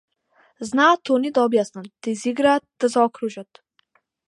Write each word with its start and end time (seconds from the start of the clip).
Знаат 0.69 1.11
они 1.15 1.31
да 1.35 1.43
објаснат, 1.49 1.91
да 2.01 2.07
изиграат, 2.15 2.65
да 2.81 2.85
заокружат. 2.97 3.65